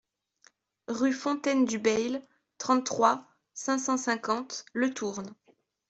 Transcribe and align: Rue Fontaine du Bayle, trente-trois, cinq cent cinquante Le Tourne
Rue 0.87 1.13
Fontaine 1.13 1.65
du 1.65 1.77
Bayle, 1.77 2.23
trente-trois, 2.57 3.27
cinq 3.53 3.77
cent 3.77 3.97
cinquante 3.97 4.65
Le 4.73 4.95
Tourne 4.95 5.35